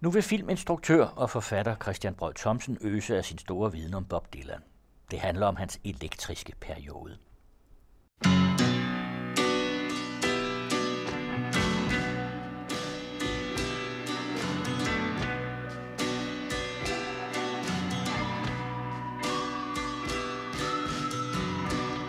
[0.00, 4.34] Nu vil filminstruktør og forfatter Christian Brød Thomsen øse af sin store viden om Bob
[4.34, 4.62] Dylan.
[5.10, 7.18] Det handler om hans elektriske periode.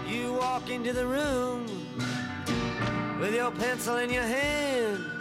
[0.08, 1.66] You walk into the room
[3.22, 5.21] with your pencil in your hand.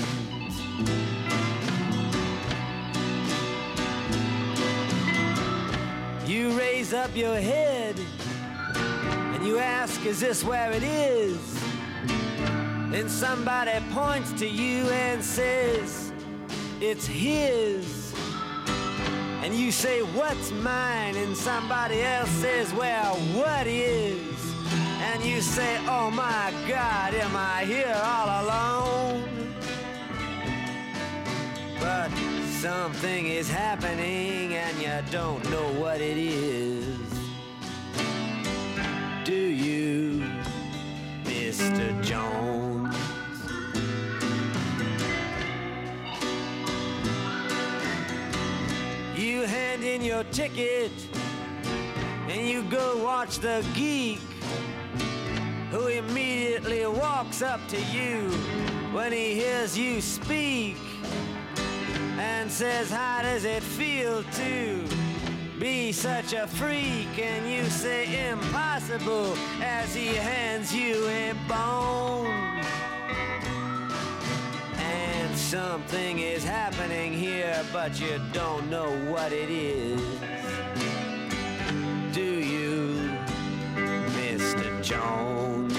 [6.41, 7.95] You raise up your head
[8.75, 11.37] and you ask, Is this where it is?
[12.89, 16.11] Then somebody points to you and says,
[16.79, 18.15] It's his.
[19.43, 21.15] And you say, What's mine?
[21.15, 24.35] And somebody else says, Well, what is?
[25.11, 29.40] And you say, Oh my God, am I here all alone?
[32.61, 36.95] Something is happening and you don't know what it is.
[39.25, 40.23] Do you,
[41.23, 41.89] Mr.
[42.03, 42.95] Jones?
[49.15, 50.91] You hand in your ticket
[52.29, 54.19] and you go watch the geek
[55.71, 58.29] who immediately walks up to you
[58.93, 60.77] when he hears you speak
[62.51, 64.85] says, How does it feel to
[65.57, 67.17] be such a freak?
[67.17, 72.27] And you say, Impossible, as he hands you a bone.
[74.77, 80.01] And something is happening here, but you don't know what it is.
[82.13, 83.11] Do you,
[83.75, 84.83] Mr.
[84.83, 85.70] Jones?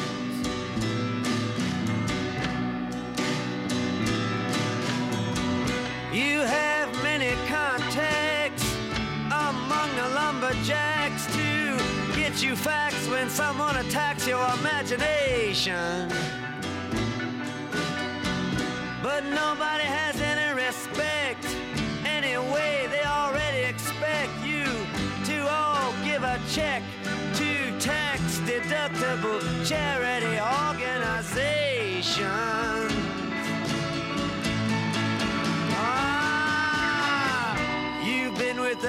[12.43, 16.09] You facts when someone attacks your imagination.
[19.03, 21.47] But nobody has any respect.
[22.05, 24.65] Anyway, they already expect you
[25.27, 26.83] to all give a check
[27.35, 33.02] to tax deductible charity organizations.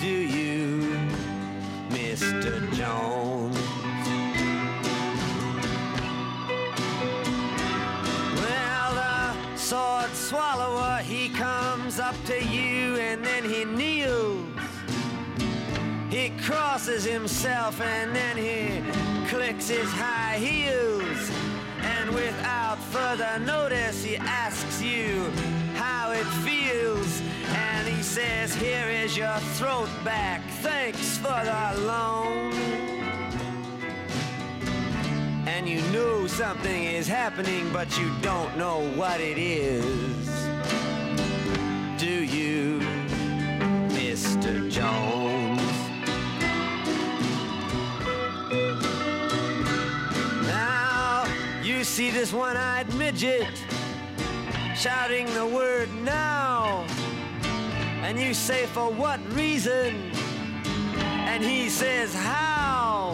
[0.00, 0.96] Do you,
[1.90, 2.72] Mr.
[2.72, 3.58] Jones?
[8.36, 14.46] Well, the sword swallower, he comes up to you and then he kneels.
[16.10, 21.30] He crosses himself and then he clicks his high heels.
[21.80, 25.28] And without further notice, he asks you
[25.74, 26.67] how it feels.
[28.08, 30.40] Says, Here is your throat back.
[30.62, 32.54] Thanks for the loan.
[35.46, 40.26] And you know something is happening, but you don't know what it is.
[41.98, 42.80] Do you,
[43.90, 44.70] Mr.
[44.70, 45.60] Jones?
[50.46, 51.26] Now
[51.62, 53.46] you see this one-eyed midget
[54.74, 56.86] shouting the word now.
[58.02, 60.12] And you say, for what reason?
[61.28, 63.12] And he says, how?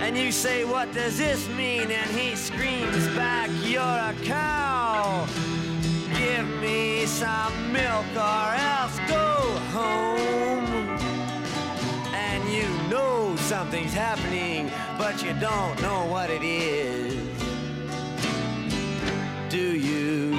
[0.00, 1.90] And you say, what does this mean?
[1.90, 5.26] And he screams back, you're a cow.
[6.16, 10.98] Give me some milk or else go home.
[12.12, 17.16] And you know something's happening, but you don't know what it is.
[19.48, 20.38] Do you,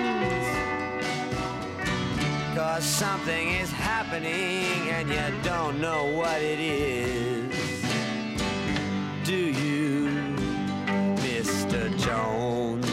[2.61, 7.81] Cause something is happening and you don't know what it is.
[9.25, 10.09] Do you,
[11.25, 11.89] Mr.
[12.05, 12.85] Jones?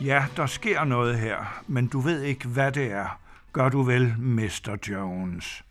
[0.00, 3.20] Ja, der sker noget her, men du ved ikke, hvad det er.
[3.52, 4.76] Gør du vel, Mr.
[4.88, 5.64] Jones?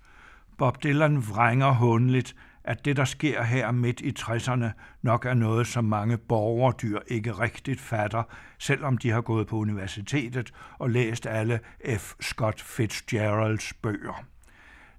[0.57, 4.65] Bob Dylan vrænger håndligt, at det, der sker her midt i 60'erne,
[5.01, 8.23] nok er noget, som mange borgerdyr ikke rigtigt fatter,
[8.59, 11.59] selvom de har gået på universitetet og læst alle
[11.97, 12.13] F.
[12.21, 14.23] Scott Fitzgeralds bøger.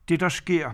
[0.09, 0.71] Det, der sker,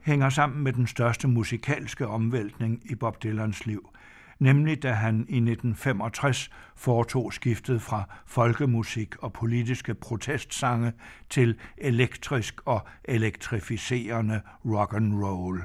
[0.00, 3.88] hænger sammen med den største musikalske omvæltning i Bob Dylans liv–
[4.42, 10.92] nemlig da han i 1965 foretog skiftet fra folkemusik og politiske protestsange
[11.30, 15.62] til elektrisk og elektrificerende rock and roll.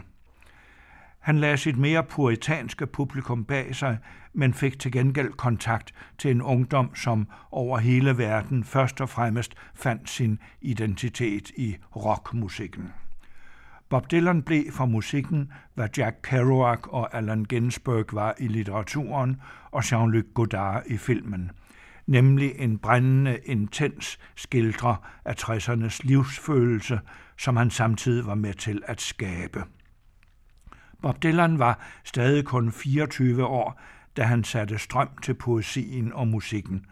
[1.19, 3.97] Han lagde sit mere puritanske publikum bag sig,
[4.33, 9.55] men fik til gengæld kontakt til en ungdom, som over hele verden først og fremmest
[9.75, 12.93] fandt sin identitet i rockmusikken.
[13.89, 19.41] Bob Dylan blev for musikken, hvad Jack Kerouac og Allen Ginsberg var i litteraturen
[19.71, 21.51] og Jean-Luc Godard i filmen,
[22.07, 26.99] nemlig en brændende, intens skildre af 60'ernes livsfølelse,
[27.37, 29.63] som han samtidig var med til at skabe.
[31.01, 33.81] Bob Dylan var stadig kun 24 år,
[34.17, 36.85] da han satte strøm til poesien og musikken,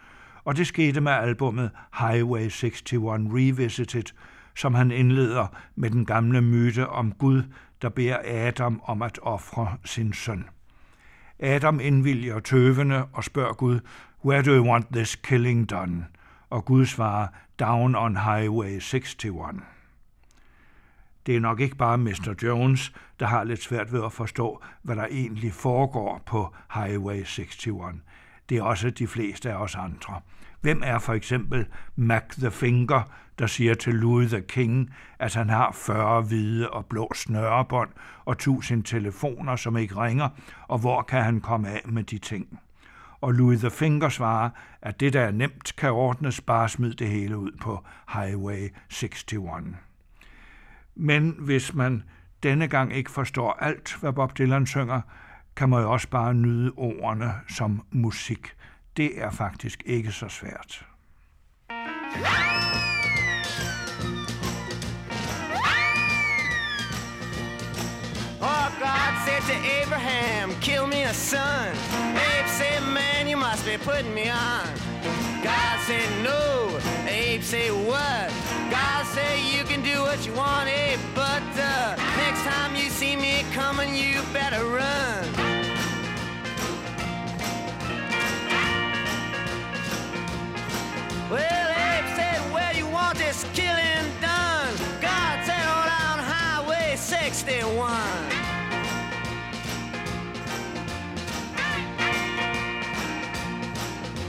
[0.44, 4.14] og det skete med albummet Highway 61 Revisited,
[4.56, 7.44] som han indleder med den gamle myte om Gud,
[7.82, 10.46] der beder Adam om at ofre sin søn.
[11.40, 13.80] Adam indvilger tøvende og spørger Gud,
[14.26, 16.06] Where do you want this killing done?
[16.50, 17.28] Og Gud svarer,
[17.60, 19.16] Down on Highway 61.
[21.26, 22.36] Det er nok ikke bare Mr.
[22.44, 27.68] Jones, der har lidt svært ved at forstå, hvad der egentlig foregår på Highway 61.
[28.50, 30.22] Det er også de fleste af os andre.
[30.66, 31.66] Hvem er for eksempel
[31.96, 33.02] Mac the Finger,
[33.40, 37.90] der siger til Louis the King, at han har 40 hvide og blå snørebånd
[38.26, 40.30] og 1000 telefoner, som ikke ringer,
[40.68, 42.60] og hvor kan han komme af med de ting?
[43.22, 44.50] Og Louis the Finger svarer,
[44.82, 47.84] at det, der er nemt, kan ordnes, bare smid det hele ud på
[48.14, 48.74] Highway
[49.04, 49.76] 61.
[50.96, 52.04] Men hvis man
[52.44, 55.02] denne gang ikke forstår alt, hvad Bob Dylan synger,
[55.56, 58.56] kan man jo også bare nyde ordene som musik.
[58.98, 60.86] Det er faktisk ikke så svært.
[68.42, 71.76] Oh, God said to Abraham, kill me a son.
[72.16, 74.68] Abe said, man, you must be putting me on.
[75.44, 76.80] God said, no.
[77.08, 78.32] Abe said, what?
[78.72, 83.16] God said, you can do what you want, Abe, but uh, next time you see
[83.16, 85.55] me coming, you better run.
[91.28, 94.76] Well, Abe said, where you want this killing done?
[95.02, 97.92] God said, on down Highway 61.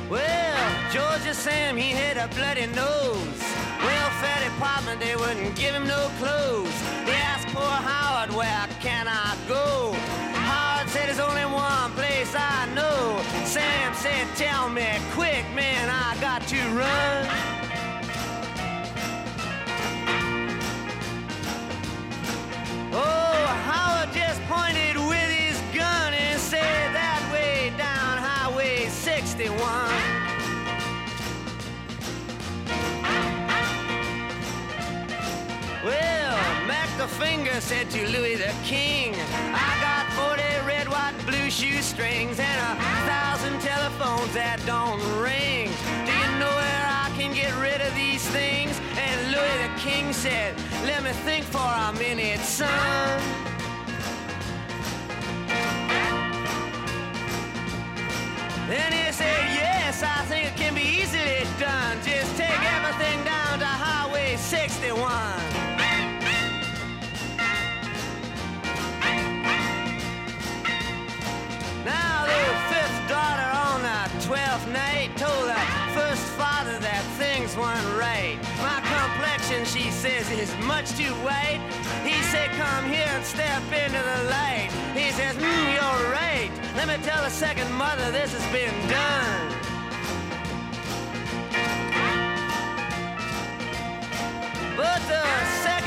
[0.09, 3.43] Well, Georgia Sam, he had a bloody nose.
[3.85, 6.81] Welfare department, they wouldn't give him no clothes.
[7.05, 10.26] They asked poor Howard, where can I go?
[11.17, 13.23] There's only one place I know.
[13.47, 17.56] Sam said, tell me quick, man, I got to run.
[37.07, 39.15] The Finger said to Louis the King,
[39.55, 45.71] I got 40 red, white, blue shoestrings and a thousand telephones that don't ring.
[46.05, 48.75] Do you know where I can get rid of these things?
[48.99, 52.67] And Louis the King said, Let me think for a minute, son.
[58.67, 62.01] Then he said, Yes, I think it can be easily done.
[80.93, 81.61] Too white.
[82.05, 84.71] He said, come here and step into the light.
[84.95, 86.51] He says, mm, you're right.
[86.77, 89.53] Let me tell the second mother this has been done.
[94.77, 95.25] But the
[95.65, 95.86] second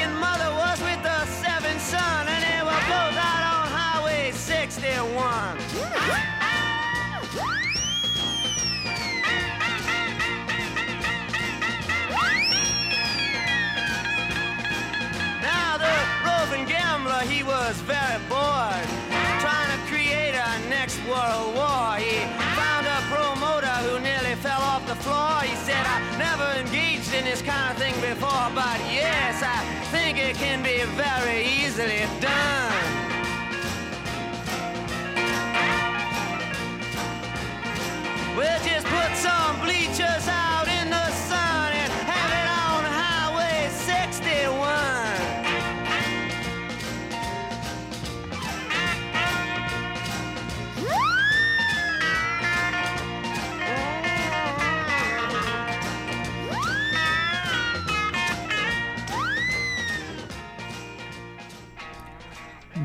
[30.99, 32.18] very easily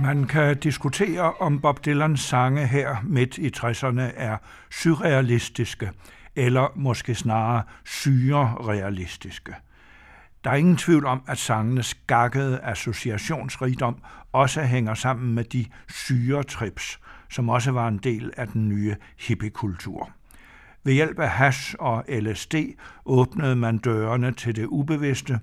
[0.04, 4.36] Man kan diskutere, om Bob Dylans sange her midt i 60'erne er
[4.70, 5.90] surrealistiske,
[6.36, 9.54] eller måske snarere syrerealistiske.
[10.44, 13.96] Der er ingen tvivl om, at sangenes gakkede associationsrigdom
[14.32, 20.10] også hænger sammen med de syretrips, som også var en del af den nye hippiekultur.
[20.84, 22.54] Ved hjælp af hash og LSD
[23.04, 25.40] åbnede man dørene til det ubevidste,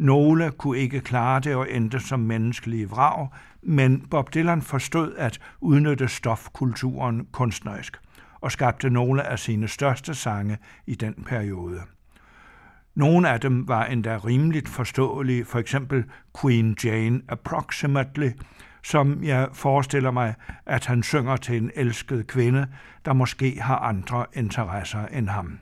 [0.00, 3.28] nogle kunne ikke klare det og endte som menneskelige vrag,
[3.62, 7.96] men Bob Dylan forstod at udnytte stofkulturen kunstnerisk
[8.40, 11.80] og skabte nogle af sine største sange i den periode.
[12.94, 16.04] Nogle af dem var endda rimeligt forståelige, for eksempel
[16.40, 18.30] Queen Jane Approximately,
[18.82, 20.34] som jeg forestiller mig,
[20.66, 22.66] at han synger til en elsket kvinde,
[23.04, 25.58] der måske har andre interesser end ham.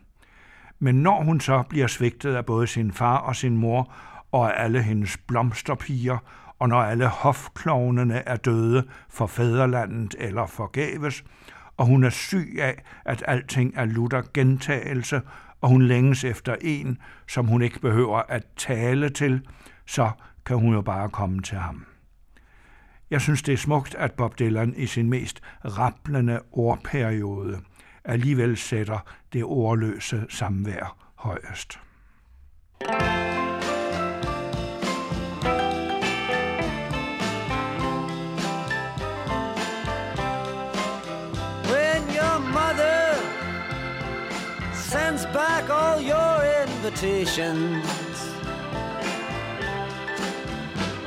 [0.79, 3.95] Men når hun så bliver svigtet af både sin far og sin mor,
[4.33, 6.19] og alle hendes blomsterpiger,
[6.59, 11.25] og når alle hofklovnene er døde for fædrelandet eller forgæves,
[11.77, 15.23] og hun er syg af, at alting er lutter gentagelse,
[15.61, 19.47] og hun længes efter en, som hun ikke behøver at tale til,
[19.87, 20.11] så
[20.47, 21.87] kan hun jo bare komme til ham.
[23.11, 27.59] Jeg synes, det er smukt, at Bob Dylan i sin mest rapplende ordperiode
[28.05, 28.99] alligevel sætter
[29.33, 31.79] det ordløse samvær højest.
[32.87, 33.18] sends
[46.89, 47.85] invitations.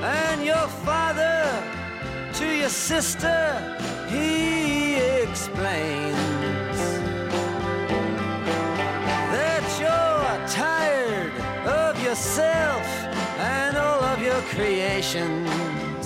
[0.02, 1.64] And your father
[2.34, 6.18] to your sister, he explains
[9.34, 11.34] that you're tired
[11.68, 12.86] of yourself
[13.40, 16.01] and all of your creations.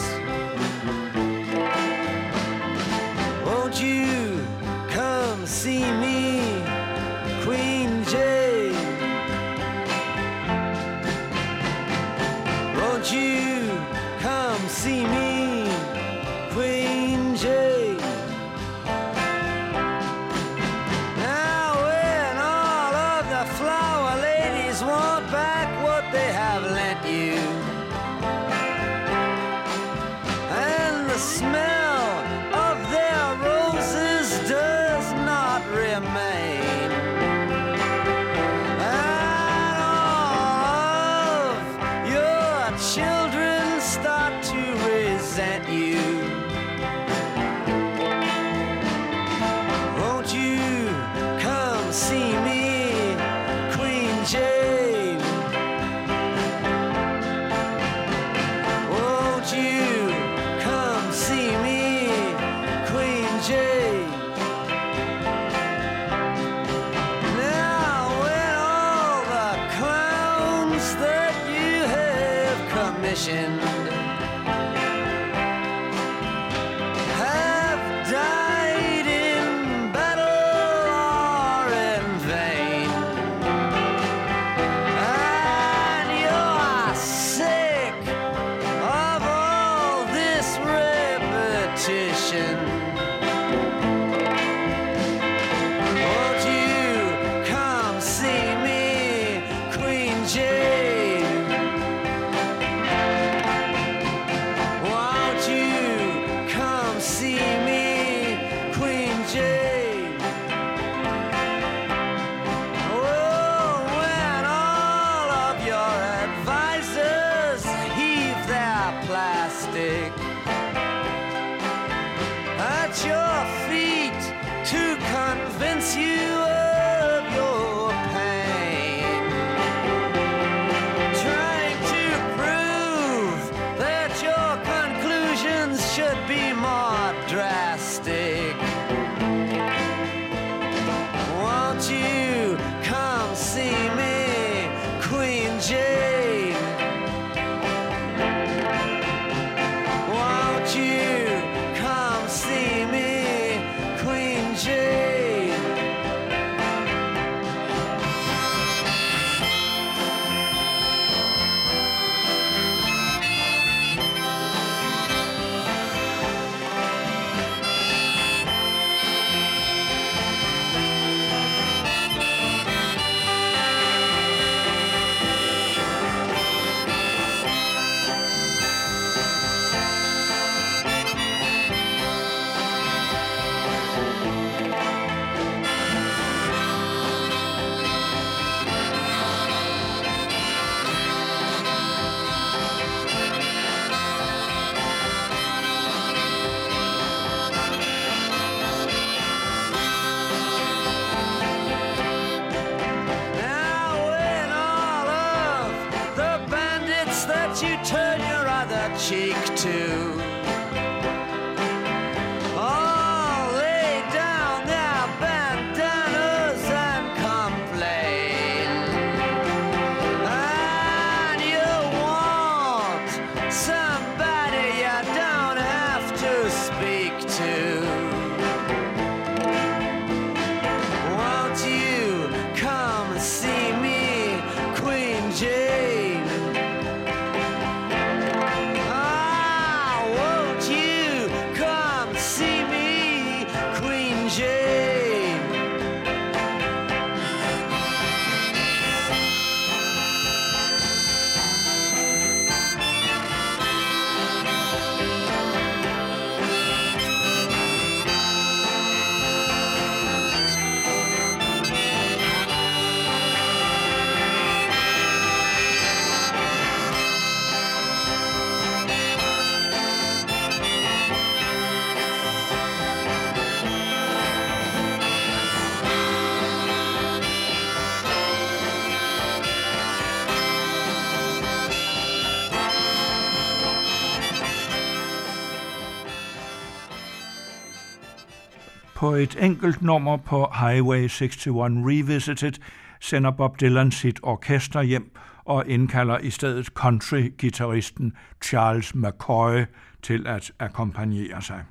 [289.05, 292.53] På et enkelt nummer på Highway 61 Revisited
[292.99, 298.13] sender Bob Dylan sit orkester hjem og indkalder i stedet country-gitarristen
[298.43, 299.65] Charles McCoy
[300.03, 301.63] til at akkompagnere sig.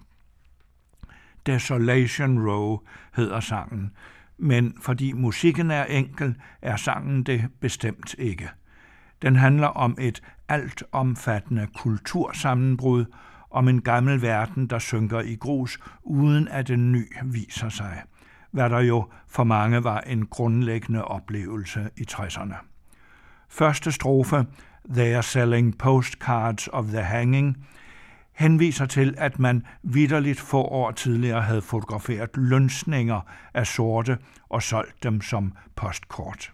[1.47, 2.79] Desolation Row
[3.15, 3.91] hedder sangen,
[4.39, 8.51] men fordi musikken er enkel, er sangen det bestemt ikke.
[9.23, 13.05] Den handler om et altomfattende kultursammenbrud,
[13.55, 18.03] om en gammel verden, der synker i grus, uden at en ny viser sig,
[18.51, 22.55] hvad der jo for mange var en grundlæggende oplevelse i 60'erne.
[23.49, 24.47] Første strofe,
[24.95, 27.67] They are selling postcards of the hanging,
[28.33, 33.21] henviser til, at man vidderligt få år tidligere havde fotograferet lønsninger
[33.55, 36.53] af sorte og solgt dem som postkort.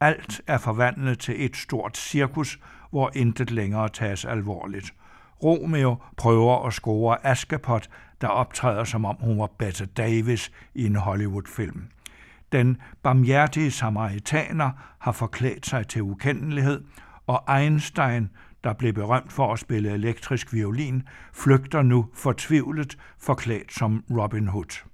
[0.00, 2.58] Alt er forvandlet til et stort cirkus,
[2.90, 4.94] hvor intet længere tages alvorligt–
[5.42, 7.88] Romeo prøver at score Askepot,
[8.20, 11.88] der optræder som om hun var Bette Davis i en Hollywood-film.
[12.52, 16.84] Den barmhjertige samaritaner har forklædt sig til ukendelighed,
[17.26, 18.30] og Einstein,
[18.64, 24.84] der blev berømt for at spille elektrisk violin, flygter nu fortvivlet forklædt som Robin Hood.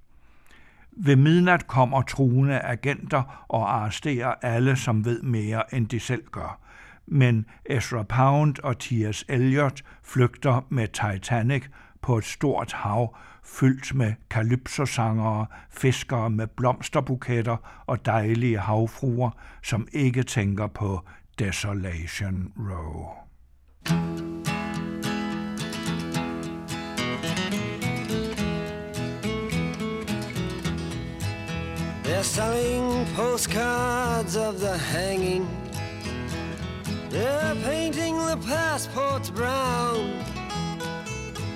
[0.91, 6.59] Ved midnat kommer truende agenter og arresterer alle, som ved mere, end de selv gør
[7.07, 9.25] men Ezra Pound og T.S.
[9.29, 11.63] Eliot flygter med Titanic
[12.01, 19.31] på et stort hav, fyldt med kalypsosangere, fiskere med blomsterbuketter og dejlige havfruer,
[19.63, 21.01] som ikke tænker på
[21.39, 23.09] Desolation Row.
[32.03, 35.64] They're selling postcards of the hanging
[37.15, 40.21] They're painting the passports brown.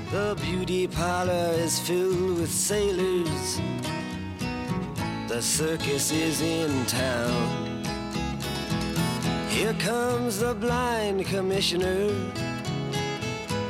[0.10, 3.60] The beauty parlor is filled with sailors.
[5.28, 7.84] The circus is in town.
[9.50, 12.08] Here comes the blind commissioner.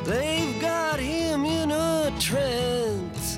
[0.04, 3.38] They've got him in a trance.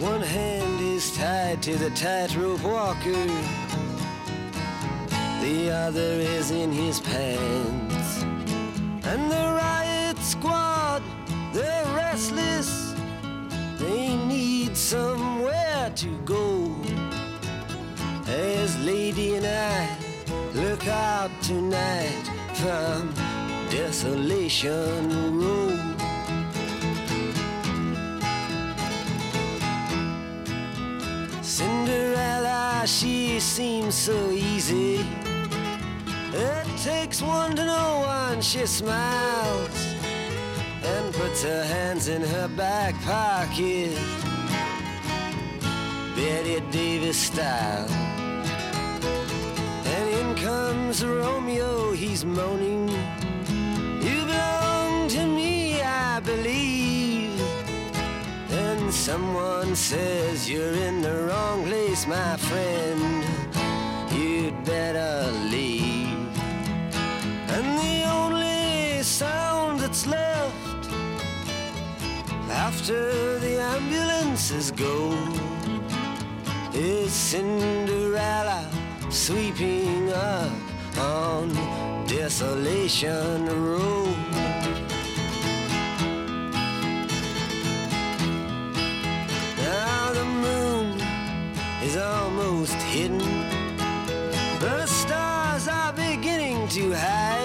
[0.00, 3.26] One hand is tied to the tightrope walker,
[5.44, 8.22] the other is in his pants.
[9.10, 11.02] And the riot squad,
[11.52, 12.94] they're restless.
[13.78, 16.74] They need somewhere to go.
[18.26, 19.80] As Lady and I
[20.54, 23.12] look out tonight from
[23.68, 25.00] Desolation
[25.40, 25.76] Row.
[31.42, 35.04] Cinderella, she seems so easy.
[36.36, 39.94] It takes one to know one, she smiles
[40.82, 43.96] and puts her hands in her back pocket.
[46.16, 47.88] Bette Davis style.
[49.86, 52.88] And in comes Romeo, he's moaning.
[54.02, 57.40] You belong to me, I believe.
[58.50, 63.33] And someone says you're in the wrong place, my friend.
[67.56, 70.88] And the only sound that's left
[72.50, 75.16] after the ambulances go
[76.72, 78.68] is Cinderella
[79.08, 80.50] sweeping up
[80.98, 81.54] on
[82.08, 84.04] Desolation Row.
[89.62, 91.00] Now the moon
[91.84, 93.20] is almost hidden.
[94.58, 97.43] The stars are beginning to hide.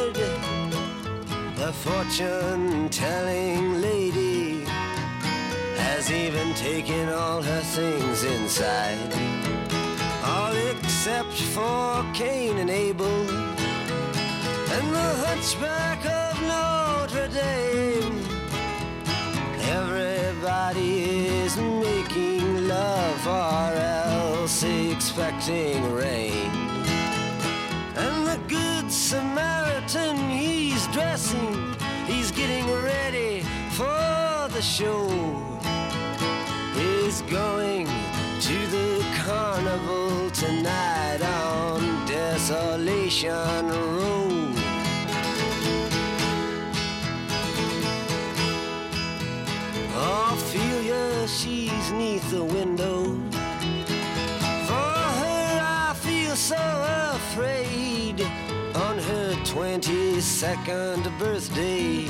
[1.69, 4.63] The fortune telling lady
[5.77, 9.13] has even taken all her things inside.
[10.25, 13.21] All except for Cain and Abel
[14.75, 18.19] and the hunchback of Notre Dame.
[19.69, 26.48] Everybody is making love or else expecting rain.
[34.59, 35.07] The show.
[36.73, 44.51] He's going to the carnival tonight on Desolation Row.
[49.95, 53.15] Ophelia, she's neath the window.
[54.67, 54.91] For
[55.21, 56.57] her, I feel so
[57.15, 58.19] afraid.
[58.75, 62.07] On her 22nd birthday,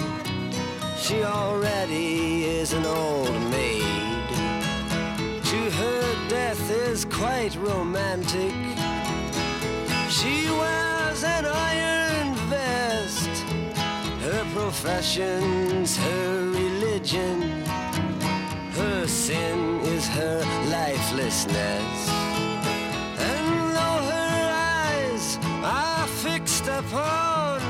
[1.10, 4.30] she already is an old maid.
[5.52, 8.54] To her, death is quite romantic.
[10.08, 13.30] She wears an iron vest.
[14.22, 17.64] Her profession's her religion.
[18.80, 22.10] Her sin is her lifelessness.
[23.32, 24.42] And though her
[24.78, 27.62] eyes are fixed upon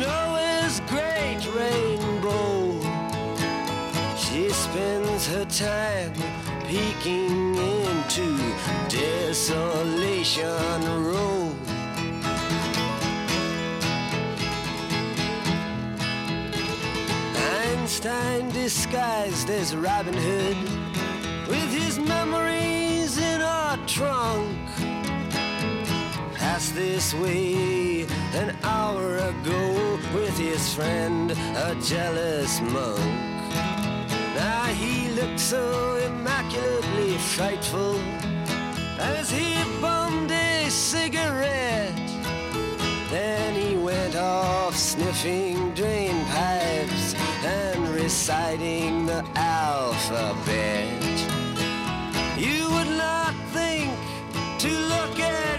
[0.00, 0.47] Noah's
[4.78, 6.12] spends her time
[6.68, 8.26] peeking into
[8.88, 10.44] Desolation
[11.04, 11.52] Row.
[17.34, 20.56] Einstein disguised as Robin Hood
[21.48, 24.58] with his memories in a trunk.
[26.34, 33.27] Passed this way an hour ago with his friend, a jealous monk.
[34.38, 37.98] Now he looked so immaculately frightful
[39.00, 41.92] as he bummed a cigarette.
[43.10, 51.02] Then he went off sniffing drain pipes and reciting the alphabet.
[52.38, 53.90] You would not think
[54.60, 55.57] to look at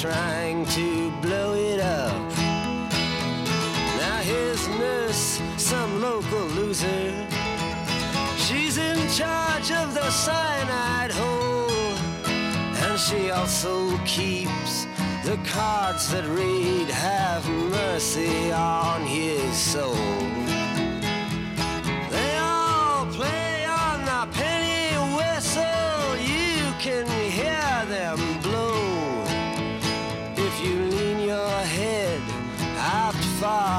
[0.00, 2.16] trying to blow it up.
[3.98, 7.26] Now his nurse, some local loser,
[8.38, 11.94] she's in charge of the cyanide hole.
[12.82, 14.86] And she also keeps
[15.22, 20.30] the cards that read, Have mercy on his soul.
[26.80, 27.19] can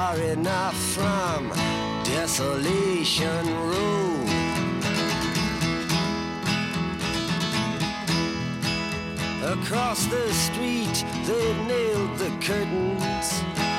[0.01, 1.49] far enough from
[2.03, 4.13] Desolation Row.
[9.55, 13.27] Across the street, they've nailed the curtains.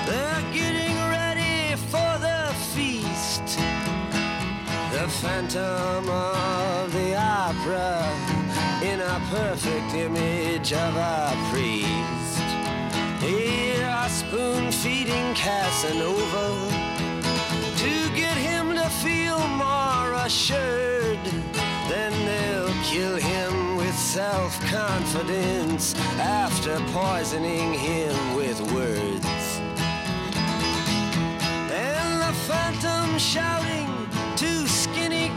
[0.06, 3.46] They're getting ready for the feast.
[4.94, 7.96] The phantom of the opera
[8.90, 12.21] in a perfect image of a priest.
[13.22, 16.48] Here, a spoon feeding Casanova
[17.76, 21.22] to get him to feel more assured.
[21.88, 29.60] Then they'll kill him with self confidence after poisoning him with words.
[31.70, 33.88] And the phantom shouting
[34.34, 35.30] to skinny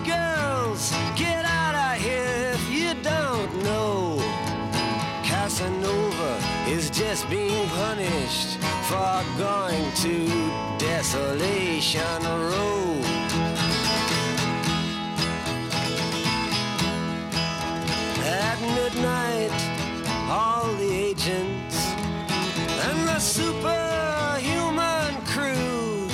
[6.96, 10.28] just being punished for going to
[10.78, 13.02] Desolation Row.
[18.24, 19.52] At midnight,
[20.30, 21.76] all the agents
[22.88, 26.08] and the superhuman crew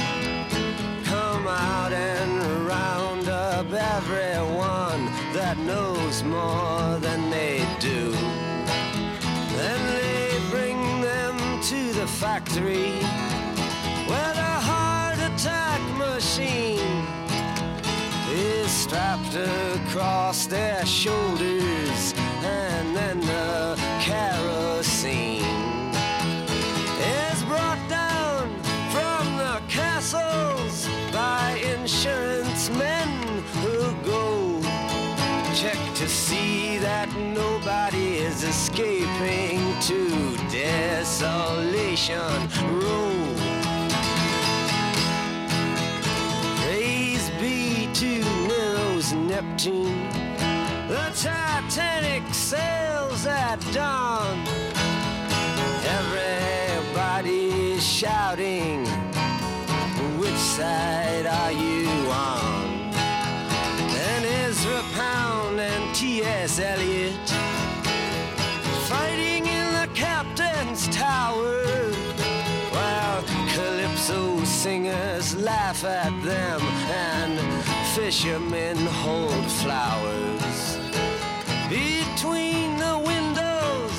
[1.03, 8.40] come out and round up everyone that knows more than they do.
[12.21, 12.91] Factory
[14.05, 17.03] where the heart attack machine
[18.29, 25.41] is strapped across their shoulders and then the kerosene
[27.25, 28.47] is brought down
[28.93, 33.09] from the castles by insurance men
[33.63, 34.61] who go
[35.55, 41.70] check to see that nobody is escaping to Desolation
[42.09, 43.37] Row.
[46.57, 50.09] Praise be to Nero's Neptune.
[50.87, 54.47] The Titanic sails at dawn.
[55.99, 58.83] Everybody's shouting,
[60.19, 62.91] which side are you on?
[63.93, 66.59] And Ezra Pound and T.S.
[66.59, 67.30] Eliot
[75.51, 76.61] laugh at them
[77.07, 77.33] and
[77.95, 80.59] fishermen hold flowers.
[81.69, 83.97] Between the windows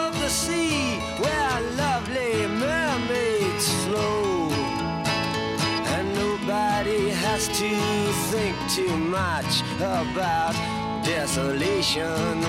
[0.00, 0.78] of the sea
[1.22, 4.50] where lovely mermaids flow.
[5.94, 7.72] And nobody has to
[8.32, 9.52] think too much
[9.96, 10.54] about
[11.04, 12.40] Desolation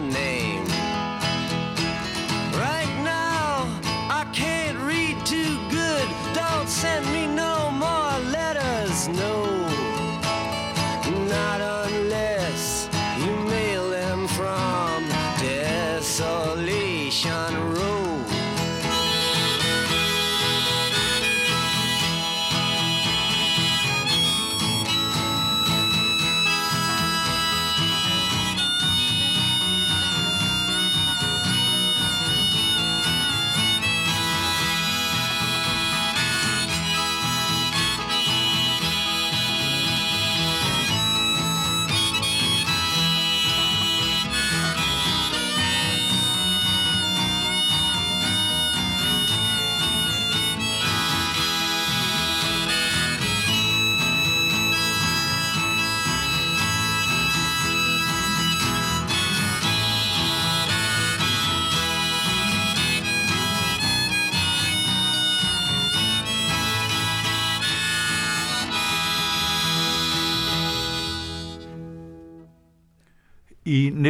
[0.00, 0.63] name.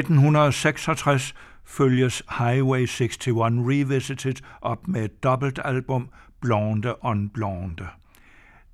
[0.05, 6.09] 1966 følges Highway 61 Revisited op med et dobbeltalbum,
[6.40, 7.87] Blonde on Blonde.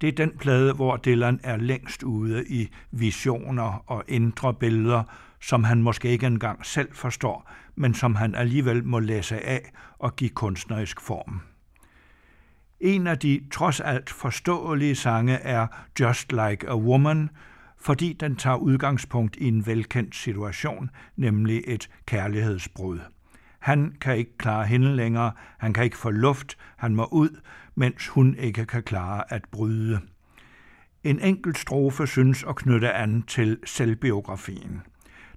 [0.01, 5.03] Det er den plade, hvor Dylan er længst ude i visioner og indre billeder,
[5.41, 10.17] som han måske ikke engang selv forstår, men som han alligevel må læse af og
[10.17, 11.41] give kunstnerisk form.
[12.81, 15.67] En af de trods alt forståelige sange er
[16.01, 17.31] Just Like a Woman,
[17.81, 22.99] fordi den tager udgangspunkt i en velkendt situation, nemlig et kærlighedsbrud.
[23.59, 27.41] Han kan ikke klare hende længere, han kan ikke få luft, han må ud,
[27.75, 30.01] mens hun ikke kan klare at bryde.
[31.05, 34.81] En enkelt strofe synes at knytte an til selvbiografien.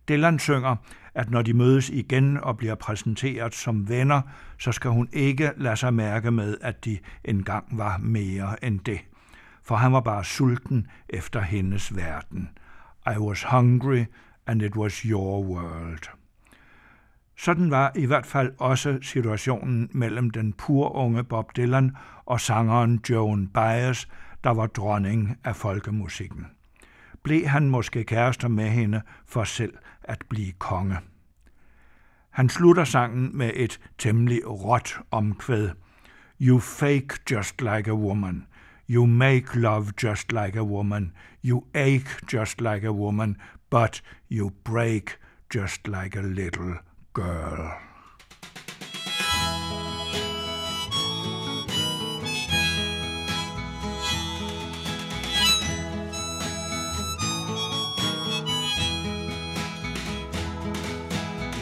[0.09, 0.75] Dylan synger,
[1.15, 4.21] at når de mødes igen og bliver præsenteret som venner,
[4.59, 8.99] så skal hun ikke lade sig mærke med, at de engang var mere end det.
[9.63, 12.49] For han var bare sulten efter hendes verden.
[13.15, 14.05] I was hungry,
[14.47, 16.09] and it was your world.
[17.37, 21.95] Sådan var i hvert fald også situationen mellem den purunge Bob Dylan
[22.25, 24.05] og sangeren Joan Baez,
[24.43, 26.45] der var dronning af folkemusikken.
[27.23, 29.73] Blev han måske kærester med hende for selv
[30.03, 30.97] at blive konge.
[32.29, 35.69] Han slutter sangen med et temmelig råt omkvæd.
[36.41, 38.45] You fake just like a woman.
[38.85, 41.13] You make love just like a woman.
[41.41, 43.37] You ache just like a woman.
[43.69, 45.19] But you break
[45.49, 46.79] just like a little
[47.13, 47.79] girl.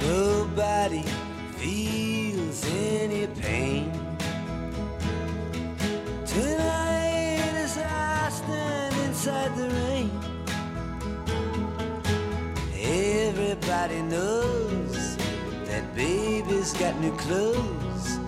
[0.01, 1.03] Nobody
[1.57, 4.00] feels any pain
[16.61, 18.19] baby's got new clothes,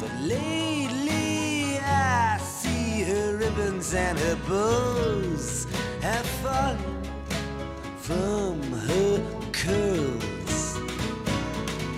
[0.00, 5.66] but lately I see her ribbons and her bows
[6.00, 6.78] have fallen
[7.98, 9.20] from her
[9.52, 10.78] curls.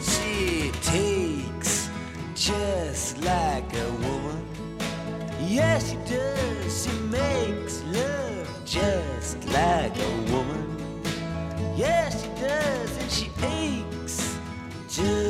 [0.02, 1.88] She takes
[2.34, 4.44] just like a woman.
[5.40, 6.84] Yes, she does.
[6.84, 10.66] She makes love just like a woman.
[11.76, 14.36] Yes, she does, and she aches
[14.88, 15.25] just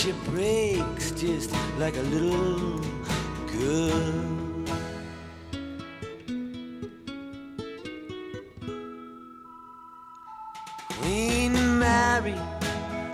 [0.00, 2.80] she breaks just like a little
[3.52, 4.14] girl.
[10.88, 12.34] Queen Mary,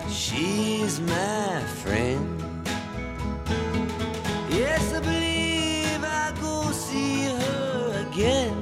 [0.09, 2.41] she's my friend.
[4.49, 8.55] Yes, I believe I go see her again.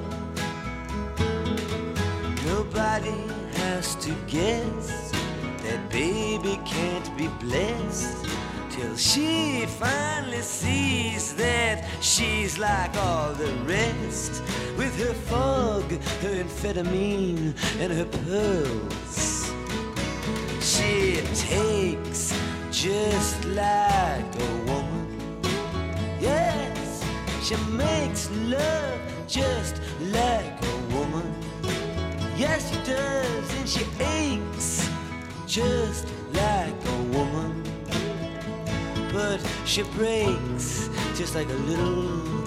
[2.43, 3.21] Nobody
[3.57, 5.11] has to guess
[5.61, 7.74] that baby can't be blessed
[8.95, 14.41] till she finally sees that she's like all the rest
[14.77, 15.83] with her fog,
[16.21, 19.51] her amphetamine, and her pearls.
[20.61, 22.33] She takes
[22.71, 25.41] just like a woman.
[26.19, 27.03] Yes,
[27.43, 29.81] she makes love just
[30.11, 31.33] like a woman.
[32.37, 34.89] Yes, she does, and she aches
[35.47, 37.54] just like a woman.
[39.15, 42.44] But she breaks just like a little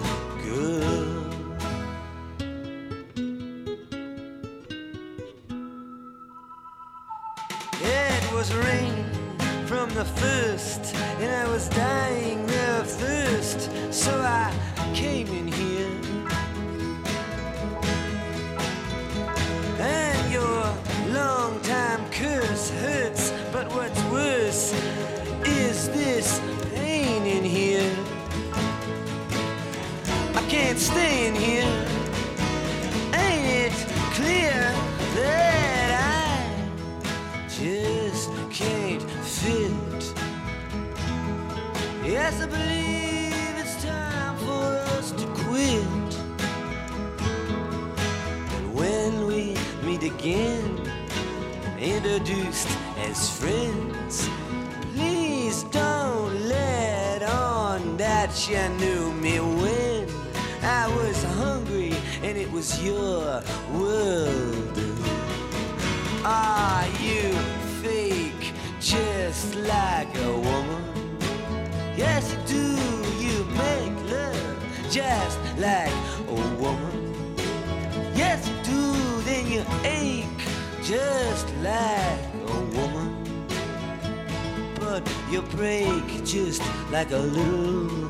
[85.31, 88.09] you break just like a little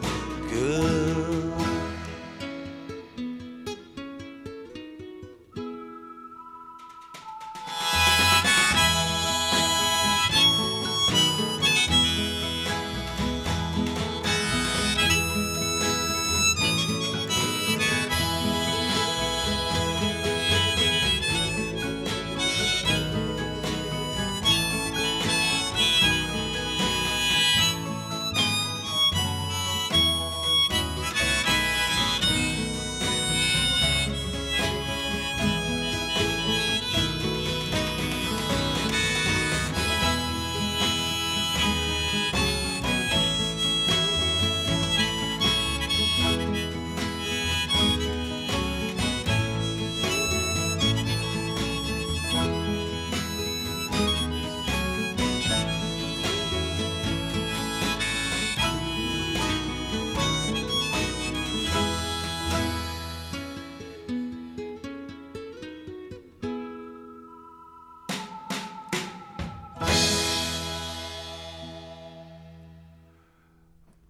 [0.50, 1.47] girl.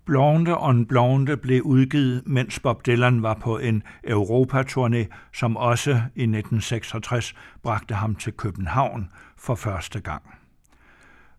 [0.08, 6.22] Blonde on Blonde blev udgivet, mens Bob Dylan var på en Europaturné, som også i
[6.22, 10.22] 1966 bragte ham til København for første gang.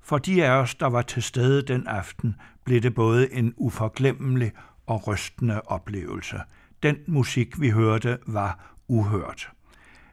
[0.01, 4.51] For de af os, der var til stede den aften, blev det både en uforglemmelig
[4.87, 6.39] og rystende oplevelse.
[6.83, 9.49] Den musik, vi hørte, var uhørt.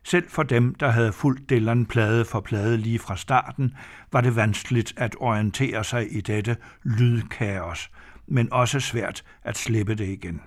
[0.02, 3.74] Selv for dem, der havde fulgt Dylan plade for plade lige fra starten,
[4.12, 7.90] var det vanskeligt at orientere sig i dette lydkaos,
[8.28, 10.40] men også svært at slippe det igen.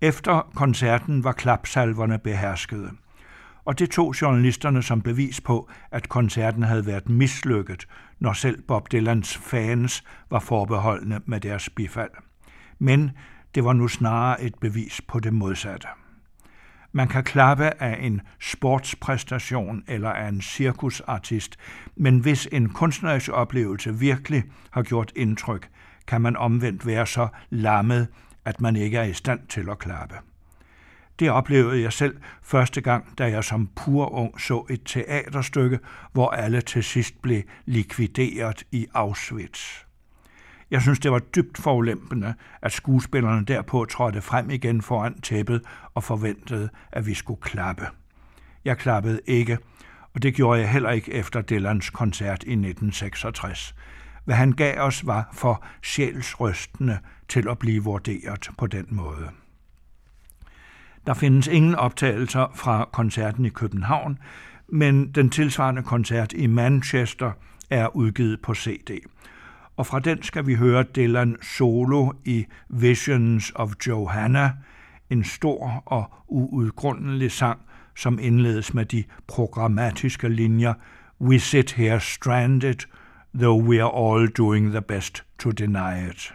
[0.00, 2.90] Efter koncerten var klapsalverne beherskede,
[3.64, 7.86] og det tog journalisterne som bevis på, at koncerten havde været mislykket,
[8.18, 12.10] når selv Bob Dylans fans var forbeholdne med deres bifald.
[12.78, 13.10] Men
[13.54, 15.88] det var nu snarere et bevis på det modsatte.
[16.92, 21.56] Man kan klappe af en sportspræstation eller af en cirkusartist,
[21.96, 25.68] men hvis en kunstnerisk oplevelse virkelig har gjort indtryk,
[26.10, 28.08] kan man omvendt være så lammet,
[28.44, 30.14] at man ikke er i stand til at klappe.
[31.18, 35.78] Det oplevede jeg selv første gang, da jeg som pur ung så et teaterstykke,
[36.12, 39.84] hvor alle til sidst blev likvideret i Auschwitz.
[40.70, 45.62] Jeg synes, det var dybt forulempende, at skuespillerne derpå trådte frem igen foran tæppet
[45.94, 47.86] og forventede, at vi skulle klappe.
[48.64, 49.58] Jeg klappede ikke,
[50.14, 53.74] og det gjorde jeg heller ikke efter Dylans koncert i 1966.
[54.24, 56.98] Hvad han gav os var for sjælsrystende
[57.28, 59.30] til at blive vurderet på den måde.
[61.06, 64.18] Der findes ingen optagelser fra koncerten i København,
[64.68, 67.32] men den tilsvarende koncert i Manchester
[67.70, 68.90] er udgivet på CD.
[69.76, 74.52] Og fra den skal vi høre Dylan solo i Visions of Johanna,
[75.10, 77.60] en stor og uudgrundelig sang,
[77.96, 80.74] som indledes med de programmatiske linjer
[81.20, 82.86] We sit here stranded–
[83.34, 86.32] though we are all doing the best to deny it.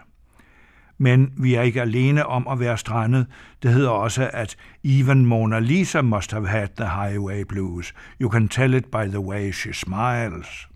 [0.97, 3.27] Men vi er ikke alene om at være strandet.
[3.63, 7.93] Det hedder også, at even Mona Lisa must have had the highway blues.
[8.21, 10.67] You can tell it by the way she smiles.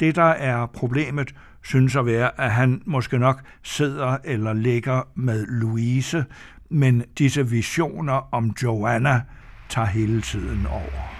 [0.00, 5.46] Det, der er problemet, synes at være, at han måske nok sidder eller ligger med
[5.46, 6.24] Louise,
[6.70, 9.22] men disse visioner om Joanna
[9.68, 11.19] tager hele tiden over.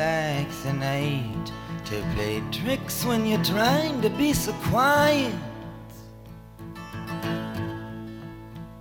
[0.00, 1.46] Like the night
[1.84, 5.34] to play tricks when you're trying to be so quiet.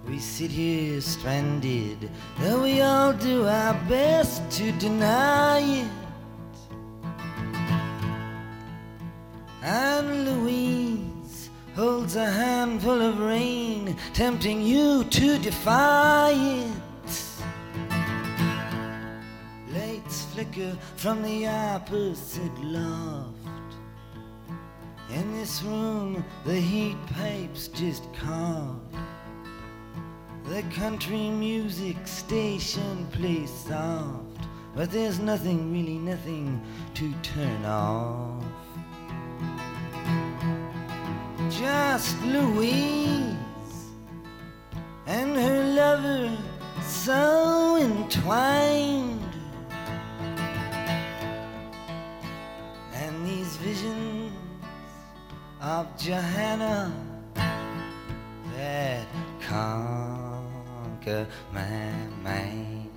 [0.07, 2.09] We sit here stranded,
[2.39, 5.91] though we all do our best to deny it.
[9.61, 16.88] And Louise holds a handful of rain, tempting you to defy it.
[20.39, 23.35] Flicker from the opposite loft.
[25.09, 28.95] In this room, the heat pipes just coughed.
[30.45, 36.61] The country music station plays soft, but there's nothing, really nothing
[36.93, 38.43] to turn off.
[41.49, 43.35] Just Louise
[45.05, 46.37] and her lover
[46.81, 49.28] so entwined.
[55.99, 56.93] Johanna
[58.55, 59.05] that
[59.41, 61.91] conquer my
[62.23, 62.89] mind.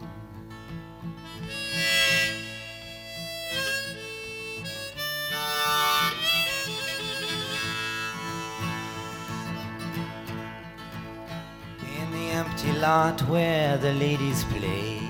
[11.82, 15.00] In the empty lot where the ladies play,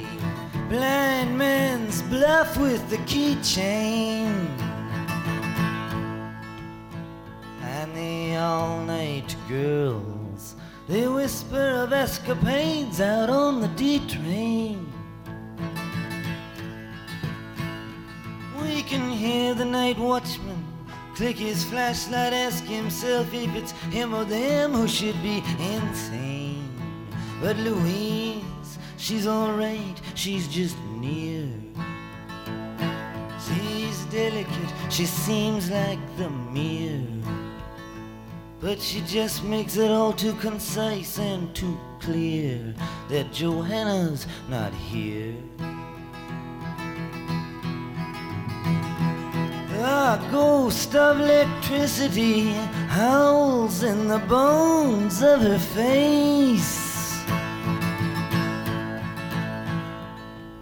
[0.71, 4.72] blind man's bluff with the keychain.
[8.43, 10.57] All night girls,
[10.89, 14.93] they whisper of escapades out on the D train.
[18.61, 20.63] We can hear the night watchman
[21.15, 26.69] click his flashlight, ask himself if it's him or them who should be insane.
[27.41, 31.49] But Louise, she's alright, she's just near.
[33.47, 37.42] She's delicate, she seems like the mirror.
[38.63, 42.73] But she just makes it all too concise and too clear
[43.09, 45.35] that Johanna's not here.
[49.73, 52.53] The ghost of electricity
[52.87, 57.17] howls in the bones of her face.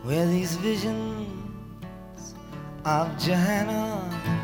[0.05, 2.35] Where these visions
[2.87, 4.40] of Johanna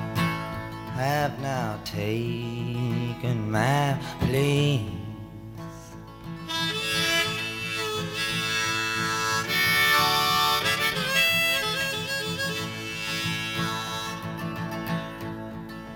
[0.97, 4.81] have now taken my place.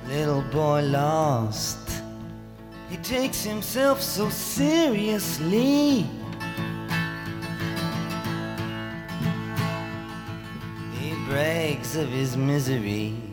[0.06, 1.78] Little boy lost,
[2.90, 6.04] he takes himself so seriously.
[10.98, 13.29] He brags of his misery.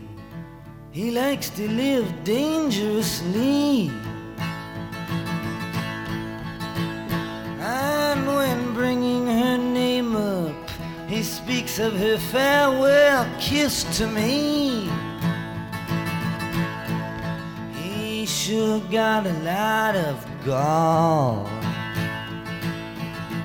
[0.98, 3.88] He likes to live dangerously.
[7.60, 10.56] And when bringing her name up,
[11.06, 14.90] he speaks of her farewell kiss to me.
[17.80, 21.48] He sure got a lot of gall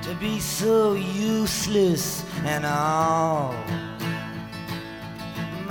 [0.02, 3.54] to be so useless and all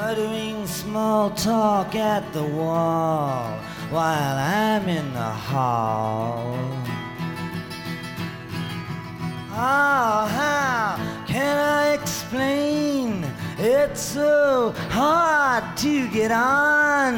[0.04, 3.58] muttering small talk at the wall
[3.90, 6.58] while I'm in the hall.
[9.52, 13.26] Oh, how can I explain?
[13.58, 17.14] It's so hard to get on.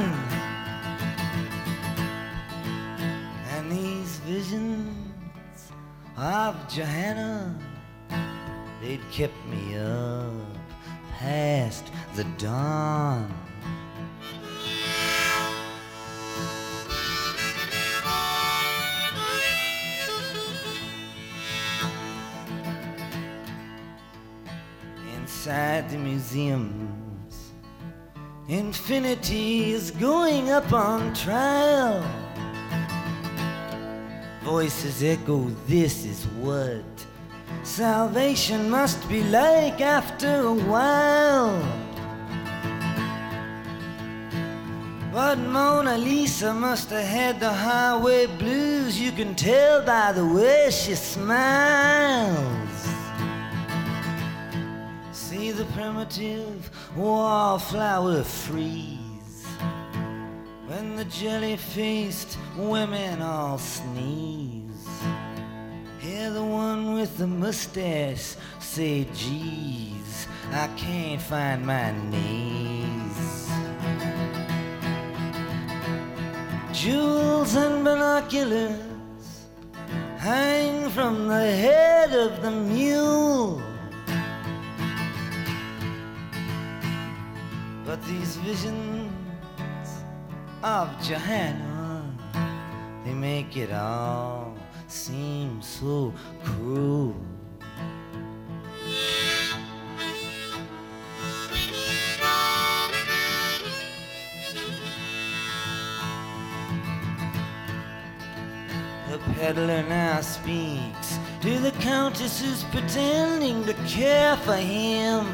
[3.53, 5.71] And these visions
[6.17, 7.59] of Johanna,
[8.79, 10.55] they'd kept me up
[11.17, 13.29] past the dawn.
[25.17, 27.51] Inside the museums,
[28.47, 32.01] infinity is going up on trial.
[34.43, 36.85] Voices echo, this is what
[37.63, 41.84] salvation must be like after a while.
[45.15, 48.99] But Mona Lisa must have had the highway blues.
[48.99, 52.35] You can tell by the way she smiles.
[55.13, 59.45] See the primitive wallflower freeze
[60.67, 64.89] when the jelly faced women all sneeze.
[65.99, 72.74] Hear the one with the mustache say, geez, I can't find my knees.
[76.75, 79.47] Jewels and binoculars
[80.17, 83.61] hang from the head of the mule.
[87.85, 90.03] But these visions
[90.63, 92.03] of Johanna,
[93.05, 94.53] they make it all
[94.87, 96.13] seem so
[96.43, 97.15] cruel.
[109.35, 115.25] Peddler now speaks to the countess who's pretending to care for him.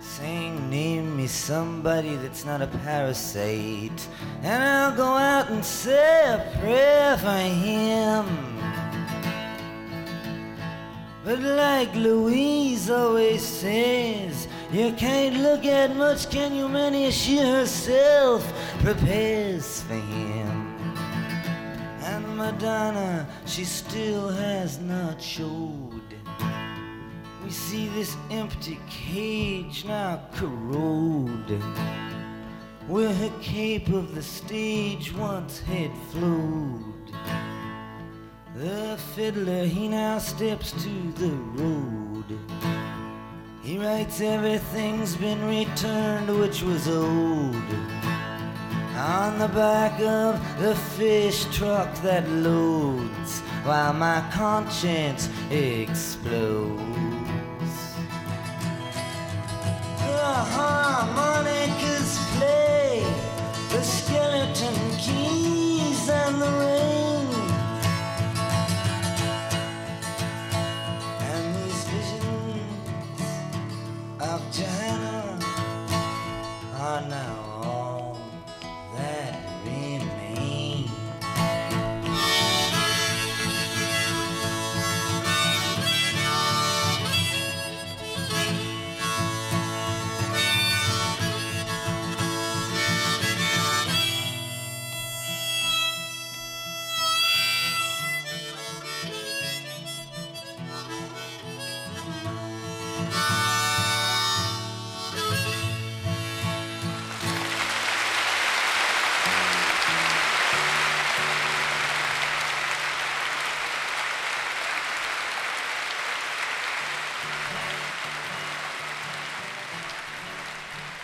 [0.00, 4.08] Saying, name me somebody that's not a parasite,
[4.42, 8.26] and I'll go out and say a prayer for him.
[11.24, 17.12] But like Louise always says, you can't look at much, can you, Minnie?
[17.12, 18.42] She herself
[18.80, 20.41] prepares for him.
[22.42, 26.02] Madonna, she still has not showed.
[27.44, 31.62] We see this empty cage now corrode,
[32.88, 37.12] where her cape of the stage once had flowed.
[38.56, 42.24] The fiddler, he now steps to the road.
[43.62, 47.91] He writes everything's been returned which was old
[49.02, 56.78] on the back of the fish truck that loads while my conscience explodes.
[59.98, 61.31] Uh-huh, the harmonicas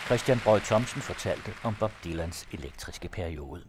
[0.08, 3.64] Christian Brød Thomsen fortalte om Bob Dylans elektriske periode.